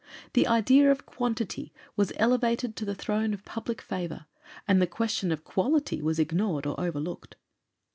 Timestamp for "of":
0.91-1.05, 3.35-3.45, 5.31-5.43